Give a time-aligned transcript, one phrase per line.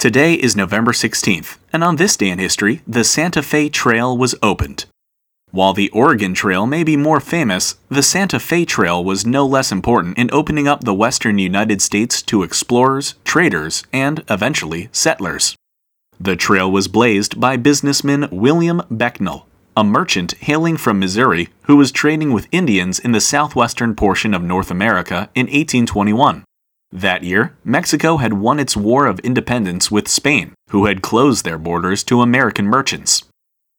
[0.00, 4.34] Today is November 16th, and on this day in history, the Santa Fe Trail was
[4.42, 4.86] opened.
[5.50, 9.70] While the Oregon Trail may be more famous, the Santa Fe Trail was no less
[9.70, 15.54] important in opening up the western United States to explorers, traders, and, eventually, settlers.
[16.18, 19.44] The trail was blazed by businessman William Becknell,
[19.76, 24.42] a merchant hailing from Missouri who was trading with Indians in the southwestern portion of
[24.42, 26.42] North America in 1821.
[26.92, 31.58] That year, Mexico had won its War of Independence with Spain, who had closed their
[31.58, 33.22] borders to American merchants.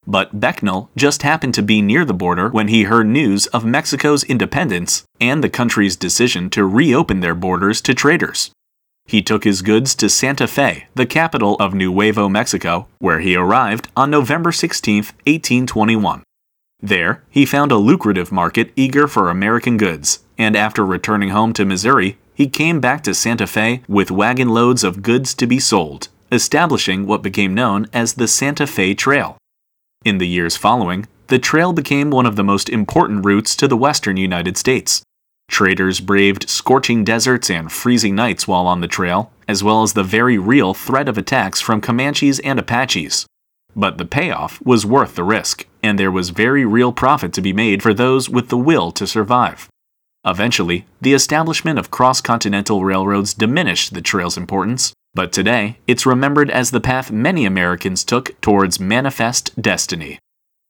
[0.07, 4.23] But Becknell just happened to be near the border when he heard news of Mexico's
[4.23, 8.51] independence and the country's decision to reopen their borders to traders.
[9.05, 13.89] He took his goods to Santa Fe, the capital of Nuevo Mexico, where he arrived
[13.95, 16.23] on November 16, 1821.
[16.81, 21.65] There, he found a lucrative market eager for American goods, and after returning home to
[21.65, 26.07] Missouri, he came back to Santa Fe with wagon loads of goods to be sold,
[26.31, 29.37] establishing what became known as the Santa Fe Trail.
[30.03, 33.77] In the years following, the trail became one of the most important routes to the
[33.77, 35.01] western United States.
[35.47, 40.03] Traders braved scorching deserts and freezing nights while on the trail, as well as the
[40.03, 43.25] very real threat of attacks from Comanches and Apaches.
[43.75, 47.53] But the payoff was worth the risk, and there was very real profit to be
[47.53, 49.69] made for those with the will to survive.
[50.25, 56.51] Eventually, the establishment of cross continental railroads diminished the trail's importance, but today, it's remembered
[56.51, 60.19] as the path many Americans took towards manifest destiny.